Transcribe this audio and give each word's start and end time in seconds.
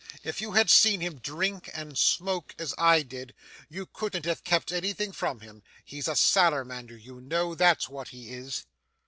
If 0.23 0.41
you 0.41 0.53
had 0.53 0.71
seen 0.71 0.99
him 0.99 1.19
drink 1.19 1.69
and 1.75 1.95
smoke, 1.95 2.55
as 2.57 2.73
I 2.75 3.03
did, 3.03 3.35
you 3.69 3.85
couldn't 3.85 4.25
have 4.25 4.43
kept 4.43 4.71
anything 4.71 5.11
from 5.11 5.41
him. 5.41 5.61
He's 5.85 6.07
a 6.07 6.15
Salamander 6.15 6.97
you 6.97 7.21
know, 7.21 7.53
that's 7.53 7.87
what 7.87 8.07
he 8.07 8.31
is. 8.33 8.65